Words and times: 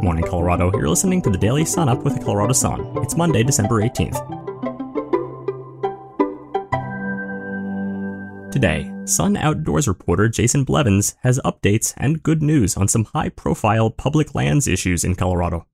Good 0.00 0.06
morning, 0.06 0.24
Colorado. 0.24 0.72
You're 0.72 0.88
listening 0.88 1.20
to 1.20 1.28
the 1.28 1.36
Daily 1.36 1.66
Sun 1.66 1.90
Up 1.90 2.04
with 2.04 2.14
the 2.14 2.24
Colorado 2.24 2.54
Sun. 2.54 2.96
It's 3.02 3.18
Monday, 3.18 3.42
December 3.42 3.82
18th. 3.82 4.16
Today, 8.50 8.90
Sun 9.04 9.36
Outdoors 9.36 9.86
reporter 9.86 10.30
Jason 10.30 10.64
Blevins 10.64 11.16
has 11.22 11.38
updates 11.44 11.92
and 11.98 12.22
good 12.22 12.40
news 12.40 12.78
on 12.78 12.88
some 12.88 13.04
high 13.12 13.28
profile 13.28 13.90
public 13.90 14.34
lands 14.34 14.66
issues 14.66 15.04
in 15.04 15.16
Colorado. 15.16 15.66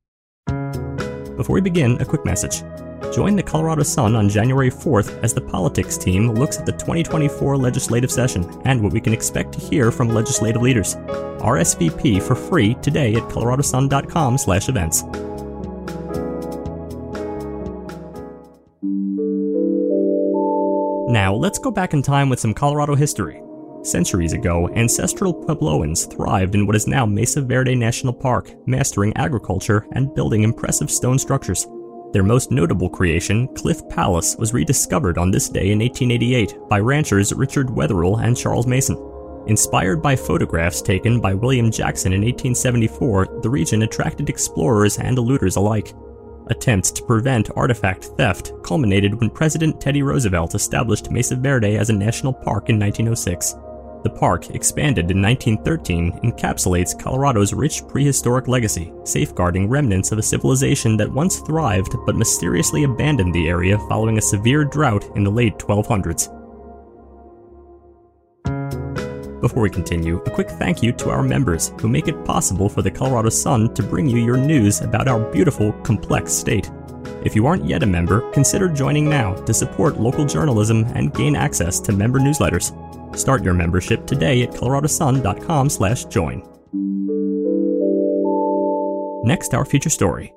Before 1.36 1.54
we 1.54 1.60
begin, 1.60 2.00
a 2.00 2.04
quick 2.04 2.24
message. 2.24 2.64
Join 3.12 3.36
the 3.36 3.42
Colorado 3.42 3.82
Sun 3.82 4.14
on 4.16 4.28
January 4.28 4.70
4th 4.70 5.22
as 5.22 5.32
the 5.32 5.40
politics 5.40 5.96
team 5.96 6.32
looks 6.32 6.58
at 6.58 6.66
the 6.66 6.72
2024 6.72 7.56
legislative 7.56 8.10
session 8.10 8.44
and 8.64 8.82
what 8.82 8.92
we 8.92 9.00
can 9.00 9.12
expect 9.12 9.52
to 9.52 9.60
hear 9.60 9.90
from 9.90 10.08
legislative 10.08 10.62
leaders. 10.62 10.96
RSVP 10.96 12.22
for 12.22 12.34
free 12.34 12.74
today 12.82 13.14
at 13.14 13.22
coloradosun.com/events. 13.24 15.04
Now, 21.08 21.32
let's 21.34 21.58
go 21.58 21.70
back 21.70 21.94
in 21.94 22.02
time 22.02 22.28
with 22.28 22.40
some 22.40 22.52
Colorado 22.52 22.94
history. 22.94 23.40
Centuries 23.82 24.32
ago, 24.32 24.68
ancestral 24.74 25.32
Puebloans 25.32 26.12
thrived 26.12 26.56
in 26.56 26.66
what 26.66 26.74
is 26.74 26.88
now 26.88 27.06
Mesa 27.06 27.40
Verde 27.40 27.76
National 27.76 28.12
Park, 28.12 28.50
mastering 28.66 29.16
agriculture 29.16 29.86
and 29.92 30.12
building 30.14 30.42
impressive 30.42 30.90
stone 30.90 31.18
structures. 31.18 31.68
Their 32.16 32.22
most 32.22 32.50
notable 32.50 32.88
creation, 32.88 33.46
Cliff 33.48 33.86
Palace, 33.90 34.36
was 34.38 34.54
rediscovered 34.54 35.18
on 35.18 35.30
this 35.30 35.50
day 35.50 35.70
in 35.70 35.80
1888 35.80 36.56
by 36.66 36.80
ranchers 36.80 37.30
Richard 37.34 37.68
Wetherill 37.68 38.24
and 38.24 38.34
Charles 38.34 38.66
Mason. 38.66 38.96
Inspired 39.48 40.00
by 40.00 40.16
photographs 40.16 40.80
taken 40.80 41.20
by 41.20 41.34
William 41.34 41.70
Jackson 41.70 42.14
in 42.14 42.22
1874, 42.22 43.40
the 43.42 43.50
region 43.50 43.82
attracted 43.82 44.30
explorers 44.30 44.96
and 44.96 45.18
looters 45.18 45.56
alike. 45.56 45.92
Attempts 46.46 46.90
to 46.92 47.02
prevent 47.02 47.50
artifact 47.54 48.06
theft 48.16 48.50
culminated 48.62 49.20
when 49.20 49.28
President 49.28 49.78
Teddy 49.78 50.02
Roosevelt 50.02 50.54
established 50.54 51.10
Mesa 51.10 51.36
Verde 51.36 51.76
as 51.76 51.90
a 51.90 51.92
national 51.92 52.32
park 52.32 52.70
in 52.70 52.78
1906. 52.78 53.56
The 54.06 54.10
park, 54.10 54.50
expanded 54.50 55.10
in 55.10 55.20
1913, 55.20 56.20
encapsulates 56.22 56.96
Colorado's 56.96 57.52
rich 57.52 57.82
prehistoric 57.88 58.46
legacy, 58.46 58.92
safeguarding 59.02 59.68
remnants 59.68 60.12
of 60.12 60.18
a 60.18 60.22
civilization 60.22 60.96
that 60.98 61.10
once 61.10 61.40
thrived 61.40 61.96
but 62.06 62.14
mysteriously 62.14 62.84
abandoned 62.84 63.34
the 63.34 63.48
area 63.48 63.76
following 63.88 64.16
a 64.16 64.22
severe 64.22 64.64
drought 64.64 65.04
in 65.16 65.24
the 65.24 65.30
late 65.30 65.58
1200s. 65.58 66.30
Before 69.40 69.64
we 69.64 69.70
continue, 69.70 70.18
a 70.18 70.30
quick 70.30 70.50
thank 70.50 70.84
you 70.84 70.92
to 70.92 71.10
our 71.10 71.24
members 71.24 71.72
who 71.80 71.88
make 71.88 72.06
it 72.06 72.24
possible 72.24 72.68
for 72.68 72.82
the 72.82 72.90
Colorado 72.92 73.30
Sun 73.30 73.74
to 73.74 73.82
bring 73.82 74.08
you 74.08 74.18
your 74.18 74.36
news 74.36 74.82
about 74.82 75.08
our 75.08 75.18
beautiful, 75.32 75.72
complex 75.82 76.32
state. 76.32 76.70
If 77.24 77.34
you 77.34 77.44
aren't 77.44 77.64
yet 77.64 77.82
a 77.82 77.86
member, 77.86 78.30
consider 78.30 78.68
joining 78.68 79.08
now 79.08 79.34
to 79.34 79.52
support 79.52 79.98
local 79.98 80.24
journalism 80.24 80.84
and 80.94 81.12
gain 81.12 81.34
access 81.34 81.80
to 81.80 81.92
member 81.92 82.20
newsletters. 82.20 82.72
Start 83.16 83.42
your 83.42 83.54
membership 83.54 84.06
today 84.06 84.42
at 84.42 84.50
coloradosun.com/join. 84.52 86.42
Next, 89.24 89.54
our 89.54 89.64
feature 89.64 89.90
story. 89.90 90.32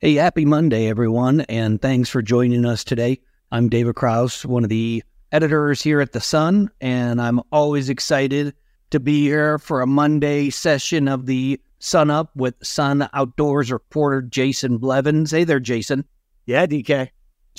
Hey, 0.00 0.14
happy 0.14 0.44
Monday, 0.44 0.88
everyone, 0.88 1.42
and 1.42 1.80
thanks 1.80 2.08
for 2.08 2.22
joining 2.22 2.64
us 2.64 2.82
today. 2.82 3.20
I'm 3.52 3.68
David 3.68 3.94
Krause, 3.94 4.46
one 4.46 4.64
of 4.64 4.70
the 4.70 5.04
editors 5.30 5.82
here 5.82 6.00
at 6.00 6.12
The 6.12 6.20
Sun, 6.20 6.70
and 6.80 7.20
I'm 7.20 7.40
always 7.52 7.88
excited 7.88 8.54
to 8.90 8.98
be 8.98 9.20
here 9.20 9.58
for 9.58 9.80
a 9.80 9.86
Monday 9.86 10.50
session 10.50 11.06
of 11.06 11.26
the 11.26 11.60
Sun 11.78 12.10
Up 12.10 12.34
with 12.34 12.54
Sun 12.62 13.08
Outdoors 13.12 13.70
reporter 13.70 14.22
Jason 14.22 14.78
Blevins. 14.78 15.30
Hey 15.30 15.44
there, 15.44 15.60
Jason. 15.60 16.04
Yeah, 16.46 16.66
DK. 16.66 17.10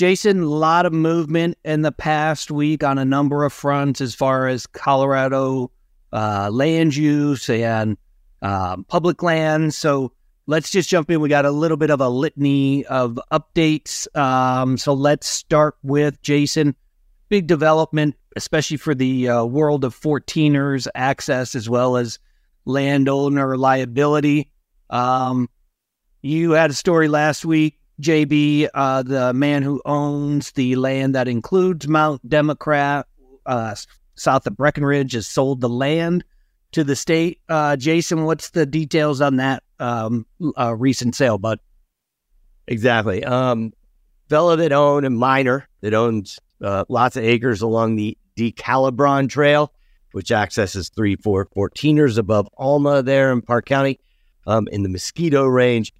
Jason, 0.01 0.41
a 0.41 0.45
lot 0.47 0.87
of 0.87 0.93
movement 0.93 1.59
in 1.63 1.83
the 1.83 1.91
past 1.91 2.49
week 2.49 2.83
on 2.83 2.97
a 2.97 3.05
number 3.05 3.43
of 3.43 3.53
fronts 3.53 4.01
as 4.01 4.15
far 4.15 4.47
as 4.47 4.65
Colorado 4.65 5.69
uh, 6.11 6.49
land 6.51 6.95
use 6.95 7.47
and 7.47 7.95
uh, 8.41 8.77
public 8.87 9.21
lands. 9.21 9.77
So 9.77 10.11
let's 10.47 10.71
just 10.71 10.89
jump 10.89 11.11
in. 11.11 11.21
We 11.21 11.29
got 11.29 11.45
a 11.45 11.51
little 11.51 11.77
bit 11.77 11.91
of 11.91 12.01
a 12.01 12.09
litany 12.09 12.83
of 12.85 13.19
updates. 13.31 14.07
Um, 14.17 14.75
so 14.75 14.93
let's 14.93 15.27
start 15.27 15.77
with 15.83 16.19
Jason. 16.23 16.75
Big 17.29 17.45
development, 17.45 18.15
especially 18.35 18.77
for 18.77 18.95
the 18.95 19.29
uh, 19.29 19.45
world 19.45 19.83
of 19.83 19.95
14ers 19.95 20.87
access 20.95 21.53
as 21.53 21.69
well 21.69 21.95
as 21.95 22.17
landowner 22.65 23.55
liability. 23.55 24.51
Um, 24.89 25.47
you 26.23 26.53
had 26.53 26.71
a 26.71 26.73
story 26.73 27.07
last 27.07 27.45
week 27.45 27.77
JB, 28.01 28.69
uh, 28.73 29.03
the 29.03 29.33
man 29.33 29.63
who 29.63 29.81
owns 29.85 30.51
the 30.51 30.75
land 30.75 31.15
that 31.15 31.27
includes 31.27 31.87
Mount 31.87 32.27
Democrat, 32.27 33.07
uh, 33.45 33.75
south 34.15 34.47
of 34.47 34.57
Breckenridge, 34.57 35.13
has 35.13 35.27
sold 35.27 35.61
the 35.61 35.69
land 35.69 36.23
to 36.71 36.83
the 36.83 36.95
state. 36.95 37.39
Uh, 37.47 37.75
Jason, 37.75 38.25
what's 38.25 38.49
the 38.51 38.65
details 38.65 39.21
on 39.21 39.37
that 39.37 39.63
um, 39.79 40.25
uh, 40.57 40.75
recent 40.75 41.15
sale, 41.15 41.37
bud? 41.37 41.59
Exactly. 42.67 43.23
Um, 43.23 43.73
fellow 44.29 44.55
that 44.55 44.71
owned 44.71 45.05
a 45.05 45.09
miner 45.09 45.67
that 45.81 45.93
owns 45.93 46.39
uh, 46.61 46.85
lots 46.89 47.17
of 47.17 47.23
acres 47.23 47.61
along 47.61 47.95
the 47.95 48.17
DeCalibron 48.37 49.29
Trail, 49.29 49.73
which 50.11 50.31
accesses 50.31 50.89
three, 50.89 51.15
four, 51.15 51.47
14ers 51.47 52.17
above 52.17 52.47
Alma 52.57 53.01
there 53.01 53.31
in 53.31 53.41
Park 53.41 53.65
County 53.65 53.99
um, 54.47 54.67
in 54.71 54.83
the 54.83 54.89
Mosquito 54.89 55.45
Range. 55.45 55.91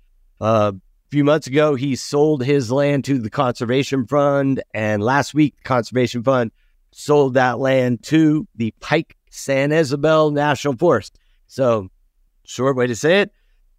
Few 1.12 1.26
months 1.26 1.46
ago, 1.46 1.76
he 1.76 1.98
sold 1.98 2.42
his 2.42 2.72
land 2.72 3.04
to 3.04 3.20
the 3.20 3.30
Conservation 3.30 4.08
Fund. 4.08 4.64
And 4.74 5.04
last 5.04 5.34
week, 5.34 5.58
the 5.58 5.64
Conservation 5.64 6.24
Fund 6.24 6.52
sold 6.94 7.34
that 7.34 7.60
land 7.60 8.02
to 8.04 8.48
the 8.56 8.74
Pike 8.80 9.18
San 9.30 9.74
Isabel 9.74 10.32
National 10.32 10.74
Forest. 10.78 11.20
So, 11.48 11.90
short 12.46 12.78
way 12.78 12.88
to 12.88 12.96
say 12.96 13.20
it 13.20 13.34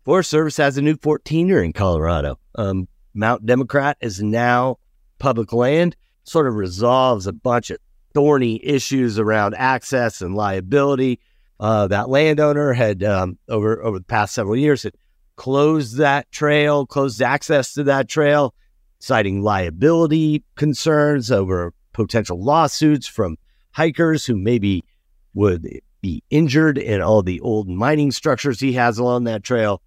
Forest 0.04 0.28
Service 0.28 0.58
has 0.58 0.76
a 0.76 0.82
new 0.82 0.94
14er 0.98 1.64
in 1.64 1.72
Colorado. 1.72 2.38
Um, 2.54 2.86
Mount 3.14 3.46
Democrat 3.46 3.96
is 4.02 4.22
now 4.22 4.76
public 5.18 5.54
land, 5.54 5.96
sort 6.24 6.46
of 6.46 6.56
resolves 6.56 7.26
a 7.26 7.32
bunch 7.32 7.70
of 7.70 7.78
thorny 8.12 8.62
issues 8.62 9.18
around 9.18 9.54
access 9.54 10.20
and 10.20 10.34
liability. 10.34 11.18
Uh, 11.58 11.86
that 11.86 12.10
landowner 12.10 12.74
had 12.74 13.02
um, 13.02 13.38
over 13.48 13.82
over 13.82 13.98
the 13.98 14.04
past 14.04 14.34
several 14.34 14.56
years 14.56 14.82
had 14.82 14.94
closed 15.36 15.96
that 15.98 16.30
trail, 16.30 16.86
closed 16.86 17.22
access 17.22 17.74
to 17.74 17.84
that 17.84 18.08
trail, 18.08 18.54
citing 18.98 19.42
liability 19.42 20.44
concerns 20.56 21.30
over 21.30 21.74
potential 21.92 22.42
lawsuits 22.42 23.06
from 23.06 23.36
hikers 23.72 24.26
who 24.26 24.36
maybe 24.36 24.84
would 25.34 25.68
be 26.00 26.22
injured 26.30 26.78
in 26.78 27.00
all 27.00 27.22
the 27.22 27.40
old 27.40 27.68
mining 27.68 28.10
structures 28.10 28.60
he 28.60 28.72
has 28.72 28.98
along 28.98 29.24
that 29.24 29.42
trail, 29.42 29.80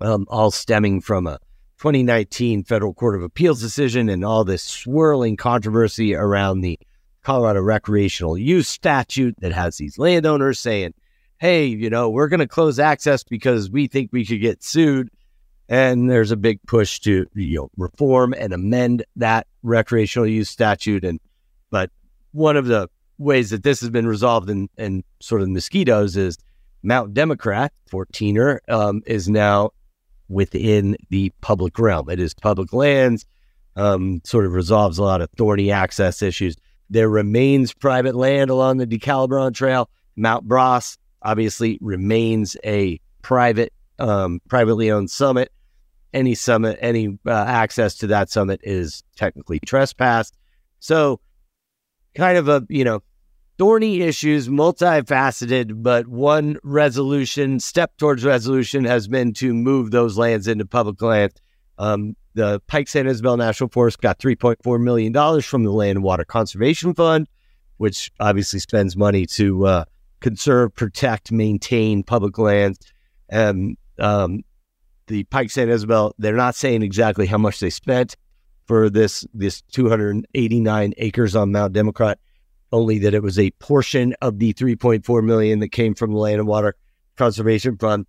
um, 0.00 0.26
all 0.28 0.50
stemming 0.50 1.00
from 1.00 1.26
a 1.26 1.38
2019 1.78 2.64
Federal 2.64 2.92
Court 2.92 3.16
of 3.16 3.22
Appeals 3.22 3.60
decision 3.60 4.08
and 4.08 4.24
all 4.24 4.44
this 4.44 4.62
swirling 4.62 5.36
controversy 5.36 6.14
around 6.14 6.60
the 6.60 6.78
Colorado 7.22 7.60
recreational 7.60 8.36
use 8.36 8.68
statute 8.68 9.34
that 9.40 9.52
has 9.52 9.76
these 9.76 9.98
landowners 9.98 10.58
saying, 10.58 10.94
hey, 11.40 11.64
you 11.64 11.88
know, 11.88 12.10
we're 12.10 12.28
going 12.28 12.40
to 12.40 12.46
close 12.46 12.78
access 12.78 13.24
because 13.24 13.70
we 13.70 13.86
think 13.86 14.10
we 14.12 14.24
could 14.24 14.40
get 14.40 14.62
sued. 14.62 15.10
And 15.68 16.10
there's 16.10 16.30
a 16.30 16.36
big 16.36 16.60
push 16.66 16.98
to 17.00 17.26
you 17.34 17.56
know 17.56 17.70
reform 17.76 18.34
and 18.36 18.52
amend 18.52 19.04
that 19.16 19.46
recreational 19.62 20.26
use 20.26 20.48
statute. 20.48 21.04
And 21.04 21.20
but 21.70 21.90
one 22.32 22.56
of 22.56 22.66
the 22.66 22.88
ways 23.18 23.50
that 23.50 23.62
this 23.62 23.80
has 23.80 23.90
been 23.90 24.06
resolved 24.06 24.50
in, 24.50 24.68
in 24.78 25.04
sort 25.20 25.42
of 25.42 25.48
mosquitoes 25.48 26.16
is 26.16 26.38
Mount 26.82 27.14
Democrat 27.14 27.72
14er 27.90 28.58
um, 28.68 29.02
is 29.06 29.28
now 29.28 29.70
within 30.28 30.96
the 31.10 31.32
public 31.40 31.78
realm. 31.78 32.10
It 32.10 32.18
is 32.18 32.34
public 32.34 32.72
lands, 32.72 33.24
um, 33.76 34.20
sort 34.24 34.46
of 34.46 34.52
resolves 34.52 34.98
a 34.98 35.04
lot 35.04 35.20
of 35.20 35.30
thorny 35.36 35.70
access 35.70 36.20
issues. 36.20 36.56
There 36.88 37.08
remains 37.08 37.72
private 37.72 38.16
land 38.16 38.50
along 38.50 38.78
the 38.78 38.86
DeCalibron 38.86 39.54
Trail. 39.54 39.88
Mount 40.16 40.48
Bross 40.48 40.98
obviously 41.22 41.78
remains 41.80 42.56
a 42.64 43.00
private, 43.22 43.72
um, 43.98 44.40
privately 44.48 44.90
owned 44.90 45.10
summit. 45.10 45.52
Any 46.12 46.34
summit, 46.34 46.78
any 46.80 47.18
uh, 47.26 47.30
access 47.30 47.94
to 47.98 48.08
that 48.08 48.30
summit 48.30 48.60
is 48.62 49.04
technically 49.16 49.60
trespassed. 49.60 50.36
So, 50.80 51.20
kind 52.16 52.36
of 52.36 52.48
a 52.48 52.66
you 52.68 52.84
know 52.84 53.02
thorny 53.60 54.00
issues, 54.00 54.48
multifaceted, 54.48 55.82
but 55.82 56.08
one 56.08 56.56
resolution, 56.64 57.60
step 57.60 57.94
towards 57.98 58.24
resolution 58.24 58.84
has 58.84 59.06
been 59.06 59.34
to 59.34 59.52
move 59.52 59.90
those 59.90 60.16
lands 60.16 60.48
into 60.48 60.64
public 60.64 61.00
land. 61.02 61.32
Um, 61.76 62.16
the 62.32 62.60
Pike 62.68 62.88
San 62.88 63.06
Isabel 63.06 63.36
National 63.36 63.68
Forest 63.68 64.00
got 64.00 64.18
$3.4 64.18 64.80
million 64.80 65.42
from 65.42 65.64
the 65.64 65.72
Land 65.72 65.96
and 65.96 66.02
Water 66.02 66.24
Conservation 66.24 66.94
Fund, 66.94 67.28
which 67.76 68.10
obviously 68.18 68.60
spends 68.60 68.96
money 68.96 69.26
to 69.26 69.66
uh, 69.66 69.84
conserve, 70.20 70.74
protect, 70.74 71.32
maintain 71.32 72.02
public 72.02 72.38
lands. 72.38 72.78
And 73.28 73.76
um, 73.98 74.42
the 75.06 75.24
Pike 75.24 75.50
San 75.50 75.68
Isabel, 75.68 76.14
they're 76.18 76.36
not 76.36 76.54
saying 76.54 76.82
exactly 76.82 77.26
how 77.26 77.38
much 77.38 77.60
they 77.60 77.70
spent 77.70 78.16
for 78.66 78.88
this 78.88 79.26
this 79.34 79.62
289 79.72 80.94
acres 80.96 81.34
on 81.34 81.50
Mount 81.50 81.72
Democrat, 81.72 82.18
only 82.72 82.98
that 83.00 83.14
it 83.14 83.22
was 83.22 83.38
a 83.38 83.50
portion 83.52 84.14
of 84.22 84.38
the 84.38 84.54
3.4 84.54 85.24
million 85.24 85.58
that 85.58 85.72
came 85.72 85.94
from 85.94 86.12
the 86.12 86.18
Land 86.18 86.38
and 86.38 86.46
Water 86.46 86.76
Conservation 87.16 87.76
Fund. 87.76 88.06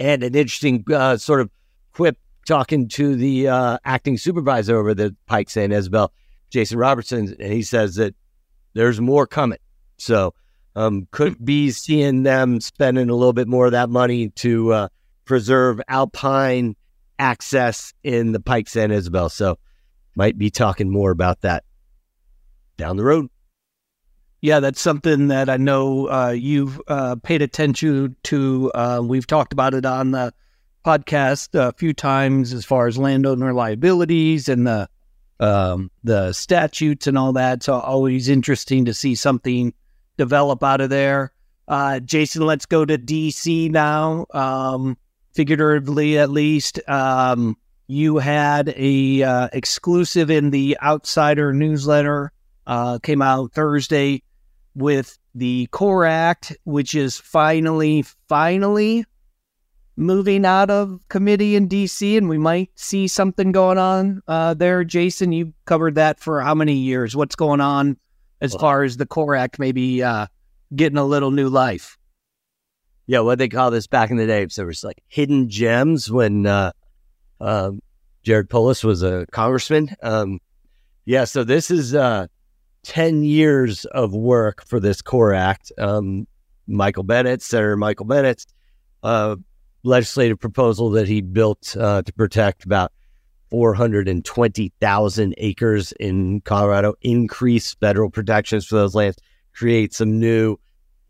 And 0.00 0.22
an 0.22 0.34
interesting 0.34 0.84
uh, 0.92 1.16
sort 1.16 1.40
of 1.40 1.50
quip 1.92 2.16
talking 2.46 2.88
to 2.88 3.14
the 3.14 3.48
uh, 3.48 3.78
acting 3.84 4.16
supervisor 4.16 4.76
over 4.76 4.94
the 4.94 5.14
Pike 5.26 5.50
San 5.50 5.70
Isabel, 5.70 6.12
Jason 6.48 6.78
Robertson, 6.78 7.36
and 7.38 7.52
he 7.52 7.62
says 7.62 7.96
that 7.96 8.14
there's 8.72 9.00
more 9.00 9.26
coming. 9.26 9.58
So 9.98 10.32
um, 10.78 11.08
could 11.10 11.44
be 11.44 11.72
seeing 11.72 12.22
them 12.22 12.60
spending 12.60 13.10
a 13.10 13.14
little 13.14 13.32
bit 13.32 13.48
more 13.48 13.66
of 13.66 13.72
that 13.72 13.90
money 13.90 14.28
to 14.28 14.72
uh, 14.72 14.88
preserve 15.24 15.80
alpine 15.88 16.76
access 17.18 17.92
in 18.04 18.30
the 18.30 18.38
Pike 18.38 18.68
San 18.68 18.92
Isabel. 18.92 19.28
So 19.28 19.58
might 20.14 20.38
be 20.38 20.50
talking 20.50 20.88
more 20.88 21.10
about 21.10 21.40
that 21.40 21.64
down 22.76 22.96
the 22.96 23.02
road. 23.02 23.28
Yeah, 24.40 24.60
that's 24.60 24.80
something 24.80 25.26
that 25.28 25.50
I 25.50 25.56
know 25.56 26.08
uh, 26.08 26.30
you've 26.30 26.80
uh, 26.86 27.16
paid 27.16 27.42
attention 27.42 28.14
to. 28.22 28.70
Uh, 28.72 29.00
we've 29.02 29.26
talked 29.26 29.52
about 29.52 29.74
it 29.74 29.84
on 29.84 30.12
the 30.12 30.32
podcast 30.84 31.58
a 31.58 31.72
few 31.72 31.92
times 31.92 32.52
as 32.52 32.64
far 32.64 32.86
as 32.86 32.96
landowner 32.96 33.52
liabilities 33.52 34.48
and 34.48 34.64
the 34.64 34.88
um, 35.40 35.90
the 36.04 36.32
statutes 36.32 37.08
and 37.08 37.18
all 37.18 37.32
that. 37.32 37.64
So 37.64 37.74
always 37.80 38.28
interesting 38.28 38.84
to 38.84 38.94
see 38.94 39.16
something 39.16 39.74
develop 40.18 40.62
out 40.62 40.82
of 40.82 40.90
there. 40.90 41.32
Uh, 41.66 42.00
Jason, 42.00 42.42
let's 42.42 42.66
go 42.66 42.84
to 42.84 42.98
DC 42.98 43.70
now. 43.70 44.26
Um, 44.32 44.98
figuratively, 45.32 46.18
at 46.18 46.30
least. 46.30 46.80
Um, 46.88 47.56
you 47.86 48.18
had 48.18 48.74
a 48.76 49.22
uh, 49.22 49.48
exclusive 49.52 50.30
in 50.30 50.50
the 50.50 50.76
Outsider 50.82 51.52
newsletter. 51.54 52.32
Uh, 52.66 52.98
came 52.98 53.22
out 53.22 53.52
Thursday 53.52 54.22
with 54.74 55.18
the 55.34 55.66
Core 55.68 56.04
Act, 56.04 56.54
which 56.64 56.94
is 56.94 57.16
finally, 57.16 58.04
finally 58.28 59.04
moving 59.96 60.44
out 60.44 60.70
of 60.70 61.00
committee 61.08 61.56
in 61.56 61.68
DC, 61.68 62.16
and 62.16 62.28
we 62.28 62.38
might 62.38 62.70
see 62.74 63.08
something 63.08 63.52
going 63.52 63.78
on 63.78 64.22
uh, 64.28 64.54
there. 64.54 64.84
Jason, 64.84 65.32
you 65.32 65.52
covered 65.64 65.96
that 65.96 66.20
for 66.20 66.40
how 66.40 66.54
many 66.54 66.74
years? 66.74 67.16
What's 67.16 67.36
going 67.36 67.60
on 67.60 67.96
as 68.40 68.54
far 68.54 68.82
as 68.82 68.96
the 68.96 69.06
Core 69.06 69.34
Act 69.34 69.58
maybe 69.58 70.02
uh, 70.02 70.26
getting 70.74 70.98
a 70.98 71.04
little 71.04 71.30
new 71.30 71.48
life? 71.48 71.98
Yeah, 73.06 73.20
what 73.20 73.38
they 73.38 73.48
call 73.48 73.70
this 73.70 73.86
back 73.86 74.10
in 74.10 74.16
the 74.16 74.26
day, 74.26 74.46
so 74.48 74.64
it 74.64 74.66
was 74.66 74.84
like 74.84 75.02
hidden 75.08 75.48
gems 75.48 76.10
when 76.10 76.46
uh, 76.46 76.72
um, 77.40 77.80
Jared 78.22 78.50
Polis 78.50 78.84
was 78.84 79.02
a 79.02 79.26
congressman. 79.32 79.94
Um, 80.02 80.40
yeah, 81.06 81.24
so 81.24 81.42
this 81.42 81.70
is 81.70 81.94
uh, 81.94 82.26
10 82.84 83.22
years 83.22 83.86
of 83.86 84.12
work 84.14 84.64
for 84.66 84.78
this 84.78 85.00
Core 85.00 85.32
Act. 85.32 85.72
Um, 85.78 86.26
Michael 86.66 87.02
Bennet, 87.02 87.40
Senator 87.40 87.76
Michael 87.76 88.04
Bennet, 88.04 88.44
uh, 89.02 89.36
legislative 89.84 90.38
proposal 90.38 90.90
that 90.90 91.08
he 91.08 91.22
built 91.22 91.76
uh, 91.78 92.02
to 92.02 92.12
protect 92.12 92.64
about 92.64 92.92
420,000 93.50 95.34
acres 95.38 95.92
in 95.92 96.40
Colorado, 96.42 96.94
increase 97.02 97.74
federal 97.74 98.10
protections 98.10 98.66
for 98.66 98.76
those 98.76 98.94
lands, 98.94 99.16
create 99.54 99.94
some 99.94 100.18
new 100.18 100.56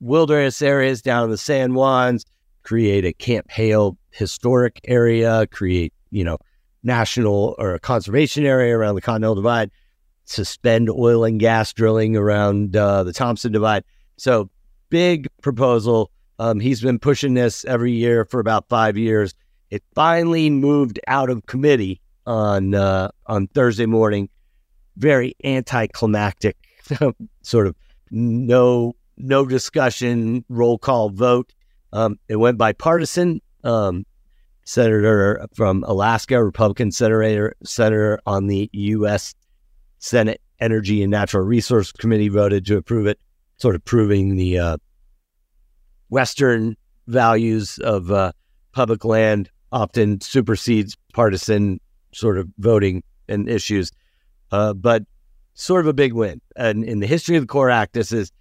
wilderness 0.01 0.63
areas 0.63 1.03
down 1.03 1.25
in 1.25 1.31
the 1.31 1.39
San 1.39 1.73
Juans, 1.73 2.25
create 2.63 3.05
a 3.05 3.13
Camp 3.13 3.51
Hale 3.51 3.97
historic 4.11 4.81
area, 4.85 5.47
create, 5.49 5.93
you 6.11 6.25
know, 6.25 6.39
national 6.83 7.55
or 7.59 7.75
a 7.75 7.81
conservation 7.81 8.45
area 8.45 8.77
around 8.77 8.95
the 8.95 9.01
Continental 9.01 9.35
Divide, 9.35 9.71
suspend 10.25 10.89
oil 10.91 11.25
and 11.25 11.41
gas 11.41 11.73
drilling 11.73 12.17
around 12.17 12.77
uh, 12.77 13.03
the 13.03 13.13
Thompson 13.13 13.53
Divide. 13.53 13.85
So, 14.17 14.51
big 14.91 15.29
proposal 15.43 16.11
um, 16.39 16.61
he's 16.61 16.81
been 16.81 16.99
pushing 16.99 17.35
this 17.35 17.65
every 17.65 17.93
year 17.93 18.25
for 18.25 18.41
about 18.41 18.69
five 18.69 18.97
years. 18.97 19.35
It 19.71 19.83
finally 19.95 20.51
moved 20.51 21.01
out 21.07 21.31
of 21.31 21.47
committee 21.47 22.01
on 22.29 22.75
uh, 22.75 23.11
on 23.27 23.49
Thursday 23.49 23.87
morning. 23.87 24.29
Very 24.97 25.35
anticlimactic, 25.45 26.57
sort 27.43 27.67
of 27.67 27.75
no 28.11 28.95
no 29.17 29.47
discussion, 29.47 30.45
roll 30.49 30.79
call 30.79 31.11
vote. 31.11 31.53
Um, 31.93 32.19
it 32.29 32.37
went 32.37 32.59
bipartisan. 32.59 33.41
Um, 33.65 34.05
senator 34.65 35.47
from 35.55 35.83
Alaska, 35.89 36.45
Republican 36.45 36.93
senator 36.93 37.55
senator 37.65 38.21
on 38.27 38.49
the 38.49 38.69
U.S. 38.73 39.35
Senate 39.99 40.43
Energy 40.61 41.03
and 41.03 41.11
Natural 41.11 41.43
Resource 41.43 41.91
Committee 41.91 42.29
voted 42.29 42.67
to 42.67 42.77
approve 42.77 43.07
it, 43.07 43.19
sort 43.57 43.75
of 43.75 43.85
proving 43.85 44.37
the 44.37 44.59
uh, 44.59 44.77
Western 46.11 46.77
values 47.07 47.79
of 47.79 48.13
uh, 48.13 48.33
public 48.73 49.05
land 49.05 49.51
often 49.73 50.21
supersedes 50.21 50.97
partisan 51.13 51.81
sort 52.13 52.39
of 52.39 52.49
voting 52.59 53.03
and 53.29 53.49
issues. 53.49 53.93
Uh, 54.51 54.73
but 54.73 55.05
sort 55.55 55.81
of 55.81 55.87
a 55.89 55.93
big 55.93 56.13
win. 56.13 56.41
And 56.57 56.85
in 56.85 57.01
the 57.01 57.07
history 57.07 57.37
of 57.37 57.43
the 57.43 57.49
Core 57.49 57.71
Act, 57.71 57.93
this 57.93 58.13
is 58.13 58.33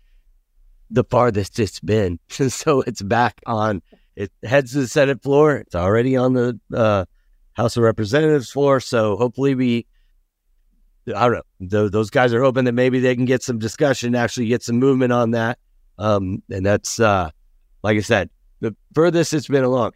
the 0.89 1.03
farthest 1.03 1.59
it's 1.59 1.79
been. 1.79 2.19
so 2.29 2.81
it's 2.81 3.01
back 3.01 3.41
on, 3.45 3.81
it 4.15 4.31
heads 4.43 4.73
to 4.73 4.79
the 4.79 4.87
Senate 4.87 5.21
floor. 5.21 5.57
It's 5.57 5.75
already 5.75 6.15
on 6.15 6.33
the 6.33 6.59
uh, 6.73 7.05
House 7.53 7.75
of 7.75 7.83
Representatives 7.83 8.51
floor. 8.51 8.79
So 8.79 9.17
hopefully 9.17 9.55
we, 9.55 9.85
I 11.13 11.27
don't 11.27 11.43
know, 11.59 11.89
those 11.89 12.09
guys 12.09 12.33
are 12.33 12.41
hoping 12.41 12.65
that 12.65 12.73
maybe 12.73 12.99
they 12.99 13.15
can 13.15 13.25
get 13.25 13.43
some 13.43 13.59
discussion, 13.59 14.15
actually 14.15 14.47
get 14.47 14.63
some 14.63 14.77
movement 14.77 15.11
on 15.11 15.31
that. 15.31 15.57
Um, 15.97 16.43
and 16.51 16.65
that's, 16.65 16.99
uh, 16.99 17.31
like 17.81 17.97
I 17.97 18.01
said, 18.01 18.29
the 18.59 18.75
furthest 18.93 19.33
it's 19.33 19.47
been 19.47 19.63
along. 19.63 19.93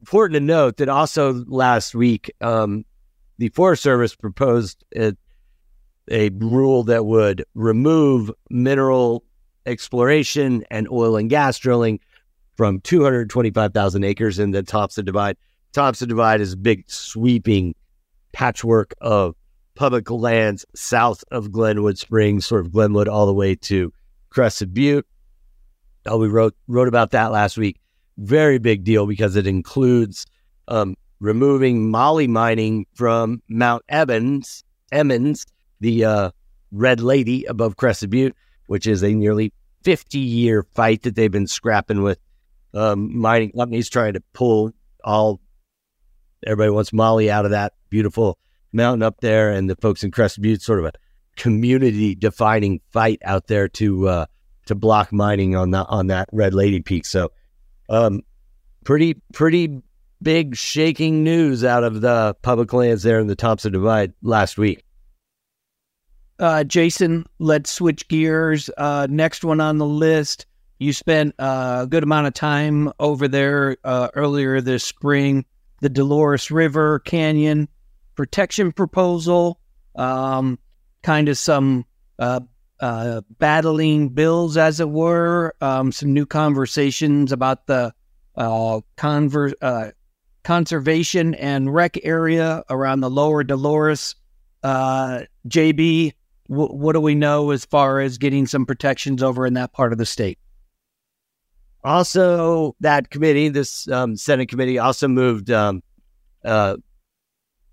Important 0.00 0.34
to 0.34 0.40
note 0.40 0.76
that 0.78 0.88
also 0.88 1.44
last 1.46 1.94
week, 1.94 2.32
um, 2.40 2.84
the 3.38 3.48
Forest 3.50 3.82
Service 3.82 4.14
proposed 4.14 4.84
a, 4.96 5.12
a 6.10 6.30
rule 6.30 6.84
that 6.84 7.06
would 7.06 7.44
remove 7.54 8.30
mineral 8.50 9.24
exploration 9.66 10.64
and 10.70 10.88
oil 10.90 11.16
and 11.16 11.30
gas 11.30 11.58
drilling 11.58 12.00
from 12.56 12.80
225,000 12.80 14.04
acres 14.04 14.38
in 14.38 14.50
the 14.50 14.62
Thompson 14.62 15.04
Divide. 15.04 15.36
Thompson 15.72 16.08
Divide 16.08 16.40
is 16.40 16.54
a 16.54 16.56
big 16.56 16.84
sweeping 16.90 17.74
patchwork 18.32 18.94
of 19.00 19.36
public 19.74 20.10
lands 20.10 20.66
south 20.74 21.22
of 21.30 21.52
Glenwood 21.52 21.98
Springs, 21.98 22.46
sort 22.46 22.66
of 22.66 22.72
Glenwood 22.72 23.06
all 23.06 23.26
the 23.26 23.34
way 23.34 23.54
to 23.54 23.92
Crested 24.30 24.74
Butte. 24.74 25.06
Oh, 26.06 26.18
we 26.18 26.28
wrote 26.28 26.56
wrote 26.66 26.88
about 26.88 27.12
that 27.12 27.30
last 27.30 27.56
week. 27.56 27.78
Very 28.18 28.58
big 28.58 28.84
deal 28.84 29.06
because 29.06 29.36
it 29.36 29.46
includes 29.46 30.26
um, 30.66 30.96
removing 31.20 31.90
moly 31.90 32.26
mining 32.26 32.86
from 32.94 33.42
Mount 33.48 33.84
Evans, 33.88 34.64
Emmons, 34.92 35.46
the 35.80 36.04
uh, 36.04 36.30
Red 36.72 37.00
Lady 37.00 37.44
above 37.44 37.76
Crested 37.76 38.10
Butte, 38.10 38.36
which 38.66 38.86
is 38.86 39.02
a 39.02 39.12
nearly 39.12 39.52
50 39.84 40.18
year 40.18 40.64
fight 40.74 41.02
that 41.02 41.14
they've 41.14 41.30
been 41.30 41.46
scrapping 41.46 42.02
with 42.02 42.18
um, 42.74 43.16
mining 43.18 43.52
companies 43.52 43.88
trying 43.88 44.14
to 44.14 44.22
pull 44.32 44.72
all. 45.04 45.40
Everybody 46.46 46.70
wants 46.70 46.92
moly 46.92 47.30
out 47.30 47.44
of 47.44 47.50
that 47.52 47.72
beautiful 47.90 48.38
mountain 48.72 49.02
up 49.02 49.20
there, 49.20 49.50
and 49.50 49.68
the 49.68 49.76
folks 49.76 50.04
in 50.04 50.10
Crested 50.10 50.42
Butte, 50.42 50.62
sort 50.62 50.78
of 50.78 50.84
a 50.84 50.92
community 51.36 52.14
defining 52.14 52.80
fight 52.90 53.20
out 53.24 53.46
there 53.46 53.68
to 53.68 54.08
uh, 54.08 54.26
to 54.66 54.74
block 54.74 55.12
mining 55.12 55.56
on 55.56 55.70
that 55.72 55.86
on 55.88 56.08
that 56.08 56.28
Red 56.32 56.54
Lady 56.54 56.80
Peak. 56.80 57.06
So, 57.06 57.32
um, 57.88 58.22
pretty 58.84 59.14
pretty 59.32 59.82
big 60.22 60.56
shaking 60.56 61.22
news 61.22 61.64
out 61.64 61.84
of 61.84 62.00
the 62.00 62.34
public 62.42 62.72
lands 62.72 63.02
there 63.02 63.20
in 63.20 63.26
the 63.26 63.36
Thompson 63.36 63.72
Divide 63.72 64.12
last 64.22 64.58
week. 64.58 64.84
Uh, 66.38 66.64
Jason, 66.64 67.26
let's 67.38 67.70
switch 67.70 68.06
gears. 68.08 68.70
Uh, 68.76 69.06
next 69.10 69.44
one 69.44 69.60
on 69.60 69.78
the 69.78 69.86
list. 69.86 70.46
You 70.78 70.92
spent 70.92 71.34
a 71.38 71.86
good 71.88 72.04
amount 72.04 72.28
of 72.28 72.34
time 72.34 72.92
over 73.00 73.26
there 73.26 73.76
uh, 73.82 74.08
earlier 74.14 74.60
this 74.60 74.84
spring. 74.84 75.44
The 75.80 75.88
Dolores 75.88 76.50
River 76.50 77.00
Canyon 77.00 77.68
protection 78.14 78.72
proposal. 78.72 79.60
Um, 79.96 80.58
kind 81.02 81.28
of 81.28 81.38
some 81.38 81.84
uh, 82.80 83.22
battling 83.38 84.08
bills, 84.10 84.56
as 84.56 84.80
it 84.80 84.90
were. 84.90 85.54
Um, 85.60 85.92
some 85.92 86.12
new 86.12 86.26
conversations 86.26 87.32
about 87.32 87.66
the 87.66 87.92
uh, 88.36 88.80
conver- 88.96 89.54
uh, 89.60 89.90
conservation 90.44 91.34
and 91.34 91.74
rec 91.74 91.98
area 92.04 92.62
around 92.70 93.00
the 93.00 93.10
lower 93.10 93.42
Dolores. 93.44 94.14
Uh, 94.62 95.22
JB, 95.48 96.14
w- 96.48 96.72
what 96.72 96.92
do 96.92 97.00
we 97.00 97.14
know 97.14 97.50
as 97.50 97.64
far 97.64 98.00
as 98.00 98.18
getting 98.18 98.46
some 98.46 98.64
protections 98.64 99.22
over 99.22 99.46
in 99.46 99.54
that 99.54 99.72
part 99.72 99.92
of 99.92 99.98
the 99.98 100.06
state? 100.06 100.38
Also, 101.84 102.74
that 102.80 103.10
committee, 103.10 103.48
this 103.48 103.88
um, 103.88 104.16
Senate 104.16 104.48
committee, 104.48 104.78
also 104.78 105.06
moved 105.06 105.50
um, 105.50 105.82
uh, 106.44 106.76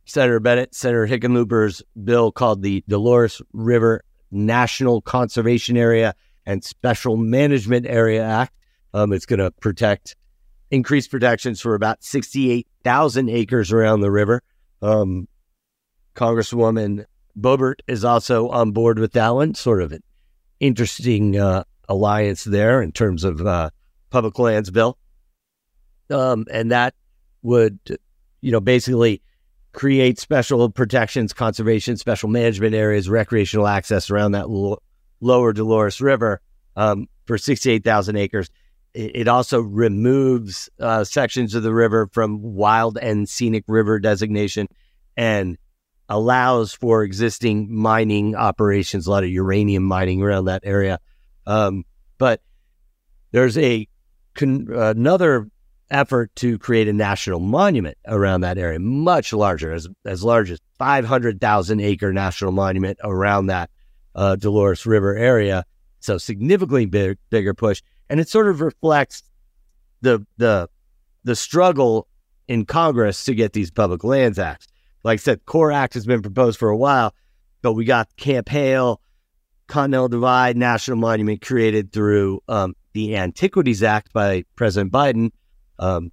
Senator 0.05 0.39
Bennet, 0.39 0.75
Senator 0.75 1.07
Hickenlooper's 1.07 1.81
bill 2.03 2.31
called 2.31 2.61
the 2.61 2.83
Dolores 2.87 3.41
River 3.53 4.03
National 4.35 5.01
Conservation 5.01 5.77
Area 5.77 6.13
and 6.45 6.63
Special 6.63 7.17
Management 7.17 7.85
Area 7.87 8.23
Act. 8.23 8.53
Um, 8.93 9.11
it's 9.13 9.25
going 9.25 9.39
to 9.39 9.51
protect, 9.51 10.15
increase 10.69 11.07
protections 11.07 11.61
for 11.61 11.73
about 11.73 12.03
68,000 12.03 13.29
acres 13.29 13.71
around 13.71 14.01
the 14.01 14.11
river. 14.11 14.41
Um, 14.81 15.27
Congresswoman 16.15 17.05
Boebert 17.37 17.79
is 17.87 18.05
also 18.05 18.49
on 18.49 18.71
board 18.71 18.99
with 18.99 19.13
that 19.13 19.29
one. 19.29 19.55
Sort 19.55 19.81
of 19.81 19.91
an 19.91 20.03
interesting 20.59 21.37
uh, 21.37 21.63
alliance 21.89 22.43
there 22.43 22.81
in 22.81 22.91
terms 22.91 23.23
of 23.23 23.45
uh, 23.45 23.69
public 24.09 24.37
lands 24.39 24.71
bill. 24.71 24.97
Um, 26.09 26.45
and 26.51 26.71
that 26.71 26.93
would, 27.41 27.79
you 28.41 28.51
know, 28.51 28.59
basically 28.59 29.21
create 29.75 30.17
special 30.17 30.69
protections, 30.69 31.33
conservation, 31.33 31.97
special 31.97 32.29
management 32.29 32.73
areas, 32.73 33.09
recreational 33.09 33.67
access 33.67 34.09
around 34.09 34.31
that 34.31 34.45
l- 34.45 34.81
lower 35.19 35.51
Dolores 35.51 35.99
River 35.99 36.41
um, 36.77 37.07
for 37.25 37.37
68,000 37.37 38.15
acres. 38.15 38.49
It, 38.93 39.11
it 39.15 39.27
also 39.27 39.59
removes 39.59 40.69
uh, 40.79 41.03
sections 41.03 41.53
of 41.55 41.63
the 41.63 41.73
river 41.73 42.09
from 42.13 42.41
wild 42.41 42.97
and 42.97 43.27
scenic 43.27 43.65
river 43.67 43.99
designation 43.99 44.67
and 45.17 45.57
allows 46.07 46.73
for 46.73 47.03
existing 47.03 47.67
mining 47.69 48.33
operations, 48.33 49.07
a 49.07 49.11
lot 49.11 49.25
of 49.25 49.29
uranium 49.29 49.83
mining 49.83 50.21
around 50.21 50.45
that 50.45 50.61
area. 50.63 50.99
Um, 51.45 51.83
but 52.17 52.41
there's 53.31 53.57
a 53.57 53.87
con- 54.35 54.67
another 54.71 55.49
effort 55.91 56.35
to 56.35 56.57
create 56.57 56.87
a 56.87 56.93
national 56.93 57.39
monument 57.39 57.97
around 58.07 58.41
that 58.41 58.57
area, 58.57 58.79
much 58.79 59.33
larger, 59.33 59.71
as 59.71 59.87
as 60.05 60.23
large 60.23 60.51
as 60.51 60.59
500,000 60.77 61.79
acre 61.79 62.11
national 62.11 62.51
monument 62.51 62.97
around 63.03 63.47
that 63.47 63.69
uh, 64.15 64.35
Dolores 64.35 64.85
River 64.85 65.15
area. 65.15 65.65
So 65.99 66.17
significantly 66.17 66.85
big, 66.85 67.17
bigger 67.29 67.53
push, 67.53 67.81
and 68.09 68.19
it 68.19 68.29
sort 68.29 68.47
of 68.47 68.61
reflects 68.61 69.23
the 70.01 70.25
the 70.37 70.69
the 71.23 71.35
struggle 71.35 72.07
in 72.47 72.65
Congress 72.65 73.25
to 73.25 73.33
get 73.33 73.53
these 73.53 73.71
public 73.71 74.03
lands 74.03 74.37
acts. 74.37 74.67
Like 75.03 75.19
I 75.19 75.21
said, 75.21 75.45
Core 75.45 75.71
Act 75.71 75.93
has 75.95 76.05
been 76.05 76.21
proposed 76.21 76.59
for 76.59 76.69
a 76.69 76.77
while, 76.77 77.13
but 77.61 77.73
we 77.73 77.85
got 77.85 78.15
Camp 78.17 78.49
Hale, 78.49 79.01
Continental 79.67 80.07
Divide 80.07 80.57
National 80.57 80.97
Monument 80.97 81.41
created 81.41 81.91
through 81.91 82.41
um, 82.47 82.75
the 82.93 83.15
Antiquities 83.15 83.83
Act 83.83 84.13
by 84.13 84.45
President 84.55 84.91
Biden 84.91 85.31
um, 85.79 86.11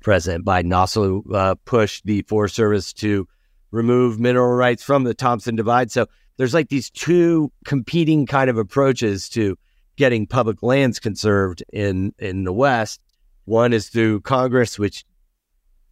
President 0.00 0.44
Biden 0.44 0.74
also 0.76 1.22
uh, 1.32 1.54
pushed 1.64 2.04
the 2.04 2.22
Forest 2.22 2.54
Service 2.54 2.92
to 2.94 3.28
remove 3.70 4.20
mineral 4.20 4.54
rights 4.54 4.82
from 4.82 5.04
the 5.04 5.14
Thompson 5.14 5.56
Divide. 5.56 5.90
So 5.90 6.06
there's 6.36 6.54
like 6.54 6.68
these 6.68 6.90
two 6.90 7.52
competing 7.64 8.26
kind 8.26 8.50
of 8.50 8.58
approaches 8.58 9.28
to 9.30 9.56
getting 9.96 10.26
public 10.26 10.62
lands 10.62 10.98
conserved 10.98 11.62
in 11.72 12.14
in 12.18 12.44
the 12.44 12.52
West. 12.52 13.02
One 13.44 13.72
is 13.72 13.88
through 13.88 14.20
Congress, 14.20 14.78
which 14.78 15.04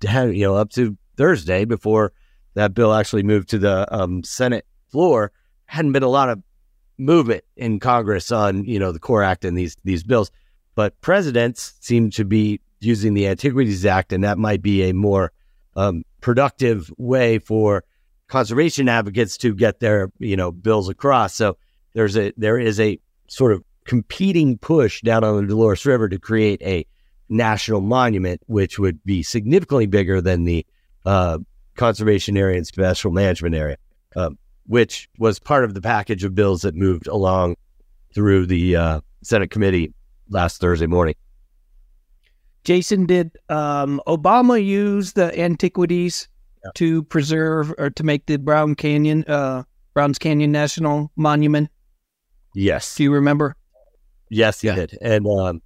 you 0.02 0.42
know 0.42 0.56
up 0.56 0.70
to 0.70 0.96
Thursday 1.16 1.64
before 1.64 2.12
that 2.54 2.74
bill 2.74 2.92
actually 2.92 3.22
moved 3.22 3.48
to 3.50 3.58
the 3.58 3.86
um, 3.94 4.24
Senate 4.24 4.66
floor, 4.88 5.32
hadn't 5.66 5.92
been 5.92 6.02
a 6.02 6.08
lot 6.08 6.28
of 6.28 6.42
movement 6.98 7.44
in 7.56 7.80
Congress 7.80 8.32
on 8.32 8.64
you 8.64 8.78
know 8.78 8.92
the 8.92 8.98
Core 8.98 9.22
Act 9.22 9.44
and 9.44 9.56
these 9.56 9.76
these 9.84 10.02
bills. 10.02 10.30
But 10.74 11.00
presidents 11.00 11.74
seem 11.80 12.10
to 12.10 12.24
be 12.24 12.60
using 12.80 13.14
the 13.14 13.28
Antiquities 13.28 13.86
Act, 13.86 14.12
and 14.12 14.24
that 14.24 14.38
might 14.38 14.62
be 14.62 14.82
a 14.84 14.92
more 14.92 15.32
um, 15.76 16.04
productive 16.20 16.90
way 16.98 17.38
for 17.38 17.84
conservation 18.28 18.88
advocates 18.88 19.36
to 19.38 19.54
get 19.54 19.80
their 19.80 20.10
you 20.18 20.36
know 20.36 20.50
bills 20.50 20.88
across. 20.88 21.34
So 21.34 21.56
there's 21.94 22.16
a 22.16 22.32
there 22.36 22.58
is 22.58 22.80
a 22.80 22.98
sort 23.28 23.52
of 23.52 23.62
competing 23.84 24.58
push 24.58 25.02
down 25.02 25.24
on 25.24 25.36
the 25.36 25.46
Dolores 25.46 25.84
River 25.84 26.08
to 26.08 26.18
create 26.18 26.62
a 26.62 26.86
national 27.28 27.80
monument, 27.80 28.40
which 28.46 28.78
would 28.78 29.02
be 29.04 29.22
significantly 29.22 29.86
bigger 29.86 30.20
than 30.20 30.44
the 30.44 30.66
uh, 31.06 31.38
conservation 31.76 32.36
area 32.36 32.56
and 32.56 32.66
special 32.66 33.10
management 33.10 33.54
area, 33.54 33.76
um, 34.16 34.38
which 34.66 35.08
was 35.18 35.38
part 35.38 35.64
of 35.64 35.74
the 35.74 35.80
package 35.80 36.24
of 36.24 36.34
bills 36.34 36.62
that 36.62 36.74
moved 36.74 37.06
along 37.06 37.56
through 38.14 38.46
the 38.46 38.76
uh, 38.76 39.00
Senate 39.22 39.50
committee 39.50 39.92
last 40.28 40.60
Thursday 40.60 40.86
morning. 40.86 41.14
Jason, 42.64 43.06
did 43.06 43.36
um, 43.48 44.00
Obama 44.06 44.62
use 44.62 45.12
the 45.14 45.38
antiquities 45.38 46.28
yeah. 46.64 46.70
to 46.74 47.02
preserve 47.04 47.72
or 47.78 47.90
to 47.90 48.04
make 48.04 48.26
the 48.26 48.36
Brown 48.36 48.74
Canyon, 48.74 49.24
uh, 49.24 49.62
Browns 49.94 50.18
Canyon 50.18 50.52
National 50.52 51.10
Monument? 51.16 51.70
Yes. 52.54 52.94
Do 52.96 53.04
you 53.04 53.12
remember? 53.12 53.56
Yes, 54.28 54.60
he 54.60 54.68
yeah. 54.68 54.74
did. 54.74 54.98
And 55.00 55.26
um, 55.26 55.62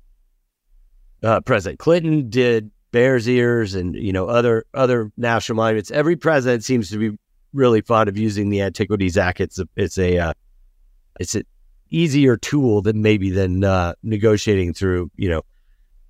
uh, 1.23 1.41
President 1.41 1.79
Clinton 1.79 2.29
did 2.31 2.71
Bears 2.93 3.29
Ears 3.29 3.75
and 3.75 3.97
you 3.97 4.13
know 4.13 4.27
other 4.27 4.65
other 4.73 5.11
national 5.17 5.57
monuments. 5.57 5.91
Every 5.91 6.17
president 6.17 6.63
seems 6.63 6.91
to 6.91 6.99
be 6.99 7.19
really 7.53 7.81
fond 7.81 8.09
of 8.09 8.17
using 8.17 8.51
the 8.51 8.63
Antiquities 8.63 9.17
Act. 9.17 9.41
It's 9.41 9.59
a 9.59 9.67
it's 9.77 9.99
a 9.99 10.19
uh, 10.19 10.33
it's 11.19 11.35
an 11.35 11.45
easier 11.91 12.37
tool 12.37 12.83
than 12.83 13.03
maybe 13.03 13.31
than 13.31 13.65
uh, 13.65 13.95
negotiating 14.03 14.75
through 14.75 15.11
you 15.17 15.29
know 15.29 15.43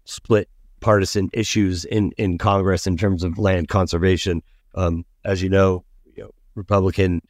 split 0.05 0.49
partisan 0.85 1.31
issues 1.33 1.87
in, 1.87 2.13
in 2.19 2.37
Congress 2.37 2.87
in 2.87 2.99
terms 2.99 3.25
of 3.25 3.39
land 3.39 3.69
conservation. 3.69 4.43
Um, 4.75 5.07
as 5.25 5.43
you 5.43 5.49
know, 5.49 5.83
you 6.15 6.25
know 6.25 6.31
Republican 6.55 7.23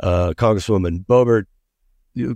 uh, 0.00 0.34
Congresswoman 0.36 1.06
Boebert 1.06 1.44